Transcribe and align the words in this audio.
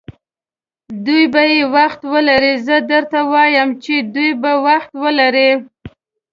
دوی 1.05 1.23
به 1.33 1.41
یې 1.53 1.61
وخت 1.75 2.01
ولري، 2.13 2.53
زه 2.67 2.75
درته 2.91 3.19
وایم 3.31 3.69
چې 3.83 3.93
دوی 4.13 4.31
به 4.41 4.51
وخت 4.67 4.91
ولري. 5.03 5.51